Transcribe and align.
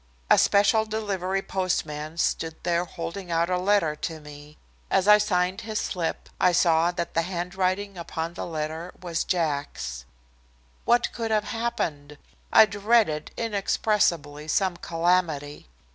A 0.31 0.39
special 0.39 0.83
delivery 0.85 1.43
postman 1.43 2.17
stood 2.17 2.55
there 2.63 2.85
holding 2.85 3.29
out 3.31 3.51
a 3.51 3.57
letter 3.59 3.95
to 3.97 4.19
me. 4.19 4.57
As 4.89 5.07
I 5.07 5.19
signed 5.19 5.61
his 5.61 5.77
slip, 5.79 6.27
I 6.39 6.53
saw 6.53 6.89
that 6.89 7.13
the 7.13 7.21
handwriting 7.21 7.99
upon 7.99 8.33
the 8.33 8.47
letter 8.47 8.93
was 8.99 9.23
Jack's. 9.23 10.05
What 10.85 11.13
could 11.13 11.29
have 11.29 11.43
happened? 11.43 12.17
I 12.51 12.65
dreaded 12.65 13.29
inexpressibly 13.37 14.47
some 14.47 14.75
calamity. 14.75 15.67